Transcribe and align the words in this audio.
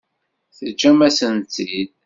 Teǧǧam-asent-t-id? 0.57 1.89